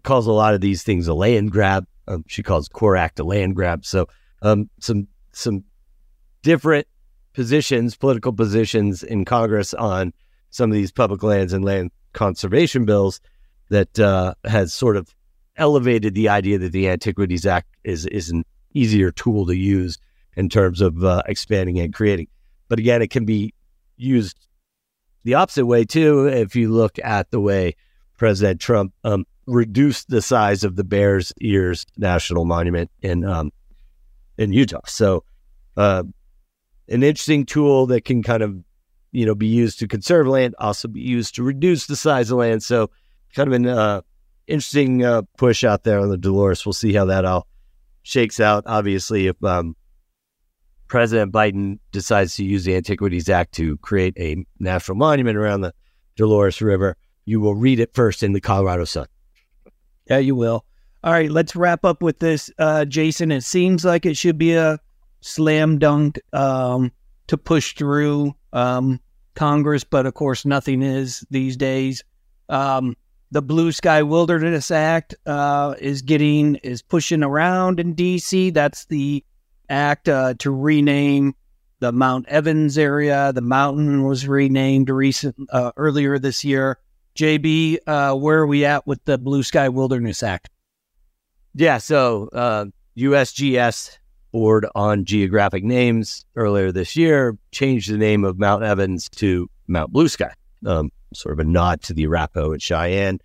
calls 0.04 0.28
a 0.28 0.32
lot 0.32 0.54
of 0.54 0.60
these 0.60 0.84
things 0.84 1.08
a 1.08 1.14
land 1.14 1.50
grab. 1.50 1.86
Um, 2.06 2.22
she 2.28 2.44
calls 2.44 2.68
Core 2.68 2.96
Act 2.96 3.18
a 3.18 3.24
land 3.24 3.56
grab. 3.56 3.84
So 3.84 4.06
um, 4.40 4.70
some 4.78 5.08
some 5.32 5.64
different 6.42 6.86
positions, 7.32 7.96
political 7.96 8.32
positions 8.32 9.02
in 9.02 9.24
Congress 9.24 9.74
on 9.74 10.12
some 10.50 10.70
of 10.70 10.76
these 10.76 10.92
public 10.92 11.24
lands 11.24 11.52
and 11.52 11.64
land 11.64 11.90
conservation 12.12 12.84
bills 12.84 13.20
that 13.70 13.98
uh, 13.98 14.34
has 14.44 14.72
sort 14.72 14.96
of 14.96 15.12
elevated 15.56 16.14
the 16.14 16.28
idea 16.28 16.58
that 16.58 16.70
the 16.70 16.88
Antiquities 16.88 17.44
Act 17.44 17.74
is 17.82 18.06
is 18.06 18.30
an 18.30 18.44
easier 18.72 19.10
tool 19.10 19.44
to 19.44 19.56
use 19.56 19.98
in 20.38 20.48
terms 20.48 20.80
of 20.80 21.04
uh, 21.04 21.20
expanding 21.26 21.80
and 21.80 21.92
creating. 21.92 22.28
But 22.68 22.78
again, 22.78 23.02
it 23.02 23.10
can 23.10 23.24
be 23.24 23.52
used 23.96 24.36
the 25.24 25.34
opposite 25.34 25.66
way 25.66 25.84
too. 25.84 26.26
If 26.28 26.54
you 26.54 26.70
look 26.70 26.96
at 27.02 27.32
the 27.32 27.40
way 27.40 27.74
President 28.16 28.60
Trump 28.60 28.94
um, 29.02 29.26
reduced 29.46 30.08
the 30.08 30.22
size 30.22 30.62
of 30.62 30.76
the 30.76 30.84
Bears 30.84 31.32
Ears 31.40 31.84
National 31.96 32.44
Monument 32.44 32.88
in 33.02 33.24
um, 33.24 33.50
in 34.38 34.52
Utah, 34.52 34.80
so 34.86 35.24
uh, 35.76 36.04
an 36.88 37.02
interesting 37.02 37.44
tool 37.44 37.86
that 37.86 38.04
can 38.04 38.22
kind 38.22 38.44
of 38.44 38.56
you 39.10 39.26
know 39.26 39.34
be 39.34 39.48
used 39.48 39.80
to 39.80 39.88
conserve 39.88 40.28
land, 40.28 40.54
also 40.60 40.86
be 40.86 41.00
used 41.00 41.34
to 41.34 41.42
reduce 41.42 41.86
the 41.86 41.96
size 41.96 42.30
of 42.30 42.38
land. 42.38 42.62
So 42.62 42.90
kind 43.34 43.48
of 43.48 43.54
an 43.54 43.66
uh, 43.66 44.02
interesting 44.46 45.04
uh, 45.04 45.22
push 45.36 45.64
out 45.64 45.82
there 45.82 45.98
on 45.98 46.10
the 46.10 46.16
Dolores. 46.16 46.64
We'll 46.64 46.74
see 46.74 46.92
how 46.92 47.06
that 47.06 47.24
all 47.24 47.48
shakes 48.02 48.38
out. 48.38 48.62
Obviously, 48.66 49.26
if 49.26 49.42
um, 49.42 49.74
President 50.88 51.32
Biden 51.32 51.78
decides 51.92 52.34
to 52.36 52.44
use 52.44 52.64
the 52.64 52.74
Antiquities 52.74 53.28
Act 53.28 53.52
to 53.54 53.76
create 53.78 54.14
a 54.18 54.44
national 54.58 54.96
monument 54.96 55.36
around 55.36 55.60
the 55.60 55.72
Dolores 56.18 56.60
River, 56.60 56.96
you 57.24 57.40
will 57.40 57.54
read 57.54 57.80
it 57.80 57.94
first 57.94 58.22
in 58.22 58.32
the 58.32 58.40
Colorado 58.40 58.84
Sun. 58.84 59.06
Yeah, 60.10 60.18
you 60.18 60.34
will. 60.34 60.64
All 61.04 61.12
right, 61.12 61.30
let's 61.30 61.54
wrap 61.54 61.84
up 61.84 62.02
with 62.02 62.18
this, 62.18 62.50
uh, 62.58 62.84
Jason. 62.84 63.30
It 63.30 63.44
seems 63.44 63.84
like 63.84 64.04
it 64.04 64.16
should 64.16 64.36
be 64.36 64.54
a 64.54 64.80
slam 65.20 65.78
dunk 65.78 66.18
um, 66.32 66.90
to 67.28 67.38
push 67.38 67.74
through 67.74 68.34
um, 68.52 69.00
Congress, 69.34 69.84
but 69.84 70.06
of 70.06 70.14
course, 70.14 70.44
nothing 70.44 70.82
is 70.82 71.24
these 71.30 71.56
days. 71.56 72.02
Um, 72.48 72.96
the 73.30 73.42
Blue 73.42 73.70
Sky 73.70 74.02
Wilderness 74.02 74.70
Act 74.70 75.14
uh, 75.26 75.74
is 75.78 76.02
getting 76.02 76.56
is 76.56 76.82
pushing 76.82 77.22
around 77.22 77.78
in 77.78 77.94
D.C. 77.94 78.50
That's 78.50 78.86
the 78.86 79.22
act 79.68 80.08
uh, 80.08 80.34
to 80.38 80.50
rename 80.50 81.34
the 81.80 81.92
Mount 81.92 82.26
Evans 82.28 82.76
area. 82.76 83.32
The 83.32 83.40
mountain 83.40 84.04
was 84.04 84.26
renamed 84.26 84.90
recent 84.90 85.36
uh, 85.50 85.72
earlier 85.76 86.18
this 86.18 86.44
year. 86.44 86.78
JB, 87.16 87.78
uh, 87.86 88.14
where 88.14 88.38
are 88.38 88.46
we 88.46 88.64
at 88.64 88.86
with 88.86 89.04
the 89.04 89.18
Blue 89.18 89.42
Sky 89.42 89.68
Wilderness 89.68 90.22
Act? 90.22 90.48
Yeah, 91.54 91.78
so 91.78 92.28
USGS 92.96 93.90
uh, 93.90 93.92
Board 94.30 94.66
on 94.74 95.04
Geographic 95.04 95.64
Names 95.64 96.24
earlier 96.36 96.70
this 96.70 96.94
year 96.96 97.36
changed 97.50 97.90
the 97.90 97.96
name 97.96 98.24
of 98.24 98.38
Mount 98.38 98.62
Evans 98.62 99.08
to 99.16 99.48
Mount 99.66 99.92
Blue 99.92 100.08
Sky, 100.08 100.32
um, 100.66 100.90
sort 101.14 101.32
of 101.32 101.38
a 101.40 101.48
nod 101.48 101.82
to 101.82 101.94
the 101.94 102.06
Arapaho 102.06 102.52
and 102.52 102.62
Cheyenne 102.62 103.18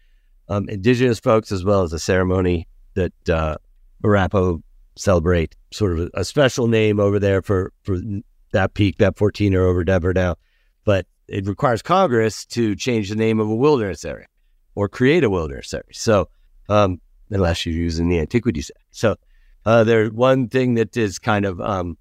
um, 0.49 0.67
indigenous 0.69 1.19
folks, 1.19 1.51
as 1.51 1.63
well 1.63 1.83
as 1.83 1.93
a 1.93 1.99
ceremony 1.99 2.67
that 2.95 3.29
uh, 3.29 3.57
Arapaho 4.03 4.61
celebrate 4.95 5.55
sort 5.71 5.97
of 5.97 6.09
a 6.13 6.23
special 6.23 6.67
name 6.67 6.99
over 6.99 7.19
there 7.19 7.41
for, 7.41 7.73
for 7.83 7.97
that 8.51 8.73
peak, 8.73 8.97
that 8.97 9.15
14er 9.15 9.57
over 9.57 9.83
Denver 9.83 10.13
now. 10.13 10.35
But 10.85 11.07
it 11.27 11.47
requires 11.47 11.81
Congress 11.81 12.45
to 12.47 12.75
change 12.75 13.09
the 13.09 13.15
name 13.15 13.39
of 13.39 13.49
a 13.49 13.55
wilderness 13.55 14.05
area 14.05 14.27
or 14.75 14.89
create 14.89 15.23
a 15.23 15.29
wilderness 15.29 15.73
area. 15.73 15.85
So, 15.91 16.29
um, 16.69 16.99
unless 17.29 17.65
you're 17.65 17.75
using 17.75 18.09
the 18.09 18.19
Antiquities 18.19 18.71
Act. 18.75 18.85
So, 18.91 19.15
uh, 19.65 19.83
there's 19.83 20.11
one 20.11 20.49
thing 20.49 20.75
that 20.75 20.95
is 20.97 21.19
kind 21.19 21.45
of 21.45 21.59
um, 21.61 21.97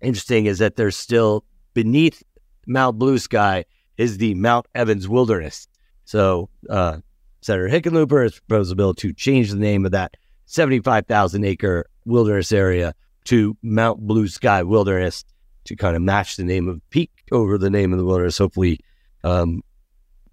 interesting 0.00 0.46
is 0.46 0.58
that 0.58 0.76
there's 0.76 0.96
still 0.96 1.44
beneath 1.74 2.22
Mount 2.66 2.98
Blue 2.98 3.18
Sky 3.18 3.64
is 3.96 4.18
the 4.18 4.34
Mount 4.34 4.66
Evans 4.74 5.08
Wilderness. 5.08 5.68
So, 6.04 6.48
uh, 6.68 6.98
Senator 7.42 7.68
Hickenlooper 7.68 8.22
has 8.22 8.40
proposed 8.40 8.72
a 8.72 8.74
bill 8.74 8.94
to 8.94 9.12
change 9.12 9.50
the 9.50 9.58
name 9.58 9.84
of 9.84 9.92
that 9.92 10.14
75,000 10.46 11.44
acre 11.44 11.86
wilderness 12.04 12.52
area 12.52 12.94
to 13.24 13.56
Mount 13.62 14.00
Blue 14.00 14.28
Sky 14.28 14.62
Wilderness 14.62 15.24
to 15.64 15.76
kind 15.76 15.96
of 15.96 16.02
match 16.02 16.36
the 16.36 16.44
name 16.44 16.68
of 16.68 16.80
peak 16.90 17.10
over 17.32 17.56
the 17.56 17.70
name 17.70 17.92
of 17.92 17.98
the 17.98 18.04
wilderness. 18.04 18.38
Hopefully, 18.38 18.78
um, 19.22 19.62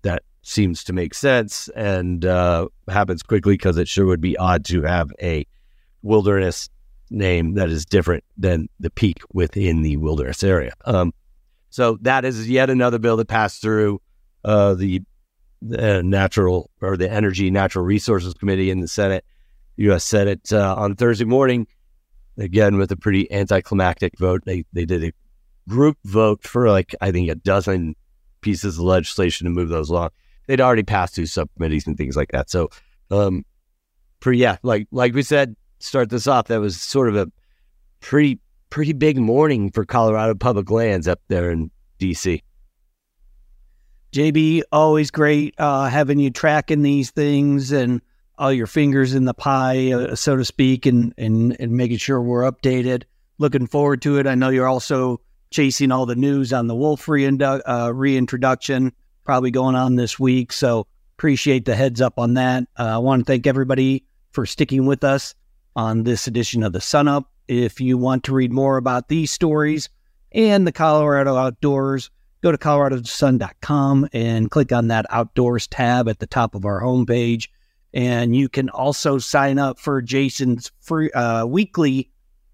that 0.02 0.24
seems 0.42 0.84
to 0.84 0.94
make 0.94 1.14
sense 1.14 1.70
and 1.70 2.26
uh, 2.26 2.68
happens 2.90 3.24
quickly 3.24 3.54
because 3.54 3.78
it 3.78 3.88
sure 3.88 4.06
would 4.06 4.22
be 4.22 4.38
odd 4.38 4.66
to 4.66 4.82
have 4.82 5.12
a 5.22 5.46
wilderness 6.02 6.70
name 7.10 7.54
that 7.56 7.70
is 7.70 7.86
different 7.86 8.24
than 8.38 8.68
the 8.80 8.90
peak 8.90 9.20
within 9.34 9.82
the 9.82 9.98
wilderness 9.98 10.44
area. 10.44 10.74
Um, 10.86 11.14
so 11.70 11.98
that 12.02 12.26
is 12.26 12.50
yet 12.50 12.70
another 12.70 13.00
bill 13.00 13.18
that 13.18 13.28
passed 13.28 13.62
through 13.62 14.02
uh, 14.44 14.74
the, 14.74 15.02
the, 15.62 16.02
natural 16.04 16.70
or 16.82 16.98
the 16.98 17.10
Energy 17.10 17.52
Natural 17.52 17.86
Resources 17.86 18.34
Committee 18.34 18.72
in 18.72 18.80
the 18.80 18.88
Senate, 18.88 19.24
U.S. 19.78 20.04
Senate 20.04 20.52
uh, 20.52 20.76
on 20.76 20.96
Thursday 20.96 21.26
morning. 21.26 21.68
Again, 22.38 22.78
with 22.78 22.92
a 22.92 22.98
pretty 22.98 23.32
anticlimactic 23.32 24.18
vote, 24.18 24.44
they 24.46 24.64
they 24.74 24.86
did 24.86 25.04
a 25.04 25.12
group 25.68 25.98
vote 26.06 26.44
for 26.44 26.70
like 26.70 26.96
I 27.02 27.12
think 27.12 27.30
a 27.30 27.36
dozen 27.36 27.96
pieces 28.42 28.78
of 28.78 28.84
legislation 28.84 29.46
to 29.46 29.52
move 29.52 29.70
those 29.70 29.90
along. 29.90 30.10
They'd 30.48 30.62
already 30.62 30.84
passed 30.84 31.16
through 31.16 31.28
subcommittees 31.28 31.88
and 31.88 31.98
things 31.98 32.16
like 32.16 32.32
that. 32.32 32.50
So, 32.50 32.70
um, 33.12 33.46
pretty 34.20 34.40
yeah, 34.40 34.58
like 34.64 34.88
like 34.92 35.14
we 35.14 35.24
said, 35.24 35.56
start 35.80 36.10
this 36.10 36.28
off. 36.28 36.48
That 36.48 36.62
was 36.62 36.80
sort 36.80 37.10
of 37.10 37.16
a 37.16 37.32
pretty 38.00 38.40
pretty 38.70 38.94
big 38.94 39.18
morning 39.18 39.70
for 39.72 39.86
Colorado 39.86 40.34
public 40.34 40.72
lands 40.72 41.08
up 41.08 41.20
there 41.28 41.52
in 41.52 41.70
DC. 42.00 42.42
JB, 44.12 44.64
always 44.72 45.10
great 45.12 45.54
uh, 45.58 45.88
having 45.88 46.20
you 46.20 46.32
tracking 46.32 46.82
these 46.82 47.12
things 47.12 47.72
and 47.72 48.02
all 48.42 48.52
your 48.52 48.68
fingers 48.68 49.14
in 49.14 49.26
the 49.26 49.36
pie, 49.36 49.92
uh, 49.92 50.16
so 50.16 50.36
to 50.36 50.44
speak, 50.44 50.88
and, 50.88 51.14
and 51.16 51.56
and 51.60 51.72
making 51.74 51.98
sure 51.98 52.20
we're 52.20 52.52
updated. 52.52 53.04
Looking 53.38 53.68
forward 53.68 54.02
to 54.02 54.18
it. 54.18 54.26
I 54.26 54.34
know 54.34 54.50
you're 54.50 54.68
also 54.68 55.22
chasing 55.52 55.92
all 55.92 56.08
the 56.08 56.16
news 56.16 56.52
on 56.52 56.66
the 56.66 56.76
Wolf 56.76 57.06
reindu- 57.06 57.62
uh, 57.68 57.94
reintroduction, 57.94 58.94
probably 59.26 59.52
going 59.52 59.76
on 59.76 59.96
this 59.96 60.20
week. 60.20 60.52
So 60.52 60.88
appreciate 61.18 61.66
the 61.66 61.76
heads 61.76 62.02
up 62.02 62.18
on 62.18 62.34
that. 62.34 62.64
Uh, 62.80 62.96
I 62.96 62.98
want 62.98 63.22
to 63.22 63.26
thank 63.26 63.46
everybody 63.46 64.06
for 64.32 64.48
sticking 64.48 64.88
with 64.88 65.04
us 65.04 65.36
on 65.76 66.04
this 66.04 66.26
edition 66.26 66.64
of 66.64 66.74
the 66.74 66.82
Sun 66.82 67.08
Up. 67.08 67.32
If 67.48 67.80
you 67.80 67.98
want 67.98 68.24
to 68.24 68.34
read 68.34 68.52
more 68.52 68.78
about 68.78 69.08
these 69.08 69.30
stories 69.30 69.88
and 70.32 70.66
the 70.66 70.72
Colorado 70.72 71.36
outdoors, 71.36 72.10
go 72.42 72.52
to 72.52 72.58
coloradosun.com 72.58 74.10
and 74.14 74.50
click 74.50 74.72
on 74.72 74.88
that 74.88 75.06
outdoors 75.10 75.68
tab 75.68 76.10
at 76.10 76.18
the 76.20 76.28
top 76.28 76.56
of 76.56 76.66
our 76.66 76.82
homepage. 76.82 77.48
And 77.94 78.36
you 78.36 78.48
can 78.50 78.70
also 78.70 79.18
sign 79.18 79.60
up 79.60 79.80
for 79.80 80.02
Jason's 80.02 80.72
free 80.80 81.12
uh, 81.12 81.46
weekly 81.46 82.10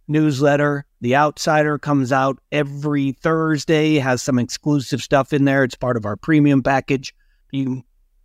newsletter. 0.08 0.86
The 1.01 1.15
Outsider 1.15 1.77
comes 1.77 2.12
out 2.12 2.39
every 2.51 3.12
Thursday, 3.12 3.96
has 3.96 4.22
some 4.22 4.39
exclusive 4.39 5.01
stuff 5.01 5.34
in 5.34 5.46
there. 5.46 5.63
It's 5.63 5.76
part 5.76 5.97
of 5.97 6.06
our 6.06 6.15
premium 6.15 6.63
package. 6.63 7.13
You 7.52 7.84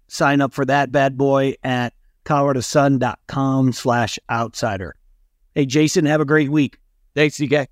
sign 0.08 0.40
up 0.40 0.52
for 0.52 0.64
that 0.64 0.90
bad 0.90 1.18
boy 1.18 1.54
at 1.62 1.92
coloradosun.com 2.24 3.72
slash 3.72 4.18
outsider. 4.30 4.94
Hey, 5.54 5.66
Jason, 5.66 6.06
have 6.06 6.20
a 6.20 6.24
great 6.24 6.50
week. 6.50 6.78
Thanks, 7.14 7.36
CK. 7.38 7.68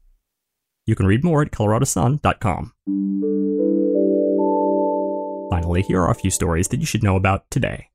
You 0.86 0.94
can 0.96 1.06
read 1.06 1.24
more 1.24 1.42
at 1.42 1.50
coloradosun.com. 1.50 2.72
Finally, 5.50 5.82
here 5.82 6.00
are 6.02 6.10
a 6.10 6.14
few 6.14 6.30
stories 6.30 6.68
that 6.68 6.80
you 6.80 6.86
should 6.86 7.02
know 7.02 7.16
about 7.16 7.50
today. 7.50 7.89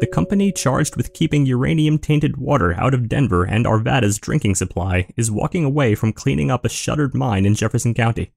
The 0.00 0.08
company 0.08 0.50
charged 0.50 0.96
with 0.96 1.12
keeping 1.12 1.46
uranium 1.46 1.98
tainted 1.98 2.36
water 2.36 2.74
out 2.74 2.94
of 2.94 3.08
Denver 3.08 3.44
and 3.44 3.64
Arvada's 3.64 4.18
drinking 4.18 4.56
supply 4.56 5.08
is 5.16 5.30
walking 5.30 5.64
away 5.64 5.94
from 5.94 6.12
cleaning 6.12 6.50
up 6.50 6.64
a 6.64 6.68
shuttered 6.68 7.14
mine 7.14 7.46
in 7.46 7.54
Jefferson 7.54 7.94
County. 7.94 8.32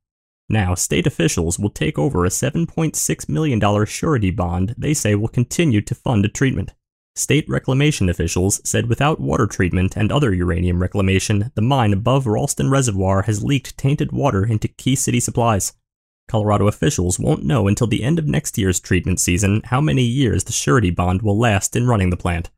Now, 0.49 0.75
state 0.75 1.07
officials 1.07 1.57
will 1.57 1.71
take 1.71 1.97
over 1.97 2.25
a 2.25 2.29
$7.6 2.29 3.29
million 3.29 3.85
surety 3.85 4.31
bond 4.31 4.75
they 4.77 4.93
say 4.93 5.15
will 5.15 5.27
continue 5.27 5.81
to 5.81 5.95
fund 5.95 6.25
a 6.25 6.29
treatment. 6.29 6.73
State 7.15 7.49
reclamation 7.49 8.07
officials 8.07 8.61
said 8.63 8.87
without 8.87 9.19
water 9.19 9.47
treatment 9.47 9.97
and 9.97 10.11
other 10.11 10.31
uranium 10.31 10.79
reclamation, 10.79 11.51
the 11.55 11.63
mine 11.63 11.91
above 11.91 12.27
Ralston 12.27 12.69
Reservoir 12.69 13.23
has 13.23 13.43
leaked 13.43 13.75
tainted 13.75 14.11
water 14.11 14.45
into 14.45 14.67
key 14.67 14.95
city 14.95 15.19
supplies. 15.19 15.73
Colorado 16.27 16.67
officials 16.67 17.19
won't 17.19 17.43
know 17.43 17.67
until 17.67 17.87
the 17.87 18.03
end 18.03 18.19
of 18.19 18.27
next 18.27 18.57
year's 18.57 18.79
treatment 18.79 19.19
season 19.19 19.61
how 19.65 19.79
many 19.79 20.03
years 20.03 20.43
the 20.43 20.51
surety 20.51 20.89
bond 20.89 21.21
will 21.21 21.37
last 21.37 21.75
in 21.75 21.87
running 21.87 22.09
the 22.09 22.17
plant. 22.17 22.49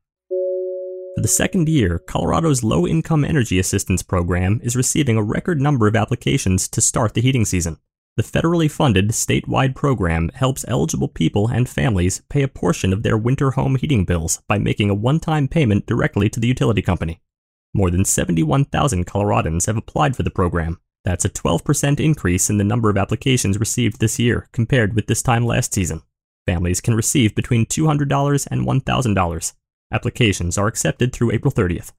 For 1.16 1.22
the 1.22 1.28
second 1.28 1.70
year, 1.70 2.00
Colorado's 2.00 2.64
Low 2.64 2.88
Income 2.88 3.26
Energy 3.26 3.60
Assistance 3.60 4.02
Program 4.02 4.60
is 4.64 4.76
receiving 4.76 5.18
a 5.18 5.24
record 5.24 5.62
number 5.62 5.88
of 5.88 5.96
applications 5.96 6.68
to 6.70 6.82
start 6.82 7.14
the 7.14 7.22
heating 7.22 7.46
season. 7.46 7.78
The 8.18 8.24
federally 8.24 8.72
funded 8.72 9.10
statewide 9.10 9.76
program 9.76 10.30
helps 10.34 10.66
eligible 10.68 11.08
people 11.08 11.48
and 11.48 11.70
families 11.70 12.22
pay 12.30 12.42
a 12.42 12.48
portion 12.48 12.92
of 12.92 13.04
their 13.04 13.18
winter 13.18 13.52
home 13.52 13.76
heating 13.76 14.04
bills 14.04 14.42
by 14.48 14.58
making 14.58 14.90
a 14.90 14.96
one 14.96 15.20
time 15.20 15.48
payment 15.48 15.86
directly 15.86 16.28
to 16.30 16.40
the 16.40 16.48
utility 16.48 16.82
company. 16.82 17.22
More 17.74 17.92
than 17.92 18.04
71,000 18.04 19.06
Coloradans 19.06 19.68
have 19.68 19.78
applied 19.78 20.16
for 20.16 20.24
the 20.24 20.32
program, 20.32 20.80
that's 21.04 21.26
a 21.26 21.30
12% 21.30 22.00
increase 22.00 22.50
in 22.50 22.58
the 22.58 22.64
number 22.64 22.90
of 22.90 22.98
applications 22.98 23.60
received 23.60 24.00
this 24.00 24.20
year 24.20 24.48
compared 24.52 24.96
with 24.96 25.08
this 25.08 25.22
time 25.22 25.46
last 25.46 25.74
season. 25.74 26.02
Families 26.46 26.82
can 26.82 26.96
receive 26.96 27.36
between 27.36 27.66
$200 27.66 28.48
and 28.52 28.66
$1,000. 28.66 29.54
Applications 29.92 30.58
are 30.58 30.68
accepted 30.68 31.14
through 31.14 31.32
April 31.32 31.52
30th. 31.52 31.92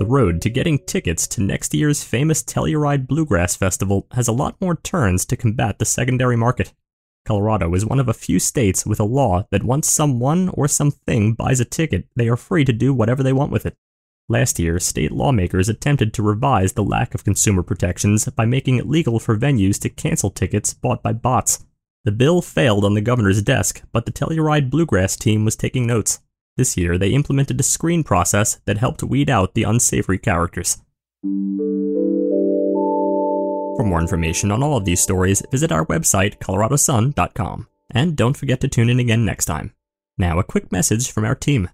The 0.00 0.06
road 0.06 0.40
to 0.42 0.50
getting 0.50 0.78
tickets 0.78 1.26
to 1.28 1.42
next 1.42 1.74
year's 1.74 2.02
famous 2.02 2.42
Telluride 2.42 3.06
Bluegrass 3.06 3.54
Festival 3.54 4.06
has 4.12 4.28
a 4.28 4.32
lot 4.32 4.60
more 4.60 4.76
turns 4.76 5.26
to 5.26 5.36
combat 5.36 5.78
the 5.78 5.84
secondary 5.84 6.36
market. 6.36 6.72
Colorado 7.26 7.74
is 7.74 7.84
one 7.84 8.00
of 8.00 8.08
a 8.08 8.14
few 8.14 8.38
states 8.38 8.86
with 8.86 8.98
a 8.98 9.04
law 9.04 9.46
that 9.50 9.62
once 9.62 9.90
someone 9.90 10.48
or 10.54 10.66
something 10.66 11.34
buys 11.34 11.60
a 11.60 11.64
ticket, 11.64 12.06
they 12.16 12.28
are 12.28 12.36
free 12.36 12.64
to 12.64 12.72
do 12.72 12.94
whatever 12.94 13.22
they 13.22 13.32
want 13.32 13.52
with 13.52 13.66
it. 13.66 13.76
Last 14.30 14.60
year, 14.60 14.78
state 14.78 15.10
lawmakers 15.10 15.68
attempted 15.68 16.14
to 16.14 16.22
revise 16.22 16.74
the 16.74 16.84
lack 16.84 17.16
of 17.16 17.24
consumer 17.24 17.64
protections 17.64 18.28
by 18.28 18.46
making 18.46 18.76
it 18.76 18.88
legal 18.88 19.18
for 19.18 19.36
venues 19.36 19.76
to 19.80 19.88
cancel 19.88 20.30
tickets 20.30 20.72
bought 20.72 21.02
by 21.02 21.12
bots. 21.12 21.66
The 22.04 22.12
bill 22.12 22.40
failed 22.40 22.84
on 22.84 22.94
the 22.94 23.00
governor's 23.00 23.42
desk, 23.42 23.82
but 23.90 24.06
the 24.06 24.12
Telluride 24.12 24.70
Bluegrass 24.70 25.16
team 25.16 25.44
was 25.44 25.56
taking 25.56 25.84
notes. 25.84 26.20
This 26.56 26.76
year, 26.76 26.96
they 26.96 27.10
implemented 27.10 27.58
a 27.58 27.64
screen 27.64 28.04
process 28.04 28.60
that 28.66 28.78
helped 28.78 29.02
weed 29.02 29.28
out 29.28 29.54
the 29.54 29.64
unsavory 29.64 30.18
characters. 30.18 30.80
For 33.76 33.84
more 33.84 34.00
information 34.00 34.52
on 34.52 34.62
all 34.62 34.76
of 34.76 34.84
these 34.84 35.00
stories, 35.00 35.42
visit 35.50 35.72
our 35.72 35.86
website, 35.86 36.38
coloradosun.com. 36.38 37.66
And 37.90 38.14
don't 38.14 38.36
forget 38.36 38.60
to 38.60 38.68
tune 38.68 38.90
in 38.90 39.00
again 39.00 39.24
next 39.24 39.46
time. 39.46 39.74
Now, 40.16 40.38
a 40.38 40.44
quick 40.44 40.70
message 40.70 41.10
from 41.10 41.24
our 41.24 41.34
team. 41.34 41.68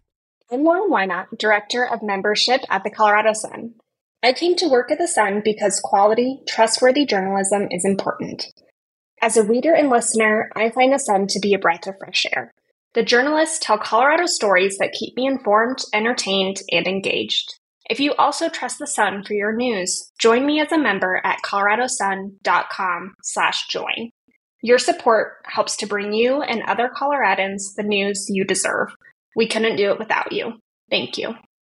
I'm 0.48 0.62
Lauren 0.62 0.88
Wynot, 0.88 1.38
Director 1.38 1.84
of 1.84 2.04
Membership 2.04 2.60
at 2.70 2.84
the 2.84 2.90
Colorado 2.90 3.32
Sun. 3.32 3.74
I 4.22 4.32
came 4.32 4.54
to 4.56 4.68
work 4.68 4.92
at 4.92 4.98
the 4.98 5.08
Sun 5.08 5.42
because 5.44 5.80
quality, 5.82 6.38
trustworthy 6.46 7.04
journalism 7.04 7.66
is 7.72 7.84
important. 7.84 8.46
As 9.20 9.36
a 9.36 9.42
reader 9.42 9.74
and 9.74 9.90
listener, 9.90 10.52
I 10.54 10.70
find 10.70 10.92
the 10.92 11.00
Sun 11.00 11.26
to 11.28 11.40
be 11.40 11.52
a 11.52 11.58
breath 11.58 11.88
of 11.88 11.96
fresh 11.98 12.26
air. 12.32 12.52
The 12.94 13.02
journalists 13.02 13.58
tell 13.60 13.76
Colorado 13.76 14.26
stories 14.26 14.78
that 14.78 14.92
keep 14.92 15.16
me 15.16 15.26
informed, 15.26 15.80
entertained, 15.92 16.58
and 16.70 16.86
engaged. 16.86 17.52
If 17.90 17.98
you 17.98 18.14
also 18.14 18.48
trust 18.48 18.78
the 18.78 18.86
Sun 18.86 19.24
for 19.24 19.34
your 19.34 19.52
news, 19.52 20.12
join 20.20 20.46
me 20.46 20.60
as 20.60 20.70
a 20.70 20.78
member 20.78 21.20
at 21.24 21.42
coloradosun.com/join. 21.42 24.10
Your 24.62 24.78
support 24.78 25.38
helps 25.44 25.76
to 25.78 25.88
bring 25.88 26.12
you 26.12 26.42
and 26.42 26.62
other 26.62 26.88
Coloradans 26.88 27.74
the 27.76 27.82
news 27.82 28.26
you 28.28 28.44
deserve. 28.44 28.94
We 29.36 29.46
couldn't 29.46 29.76
do 29.76 29.92
it 29.92 30.00
without 30.00 30.32
you. 30.32 30.54
Thank 30.90 31.18
you. 31.18 31.36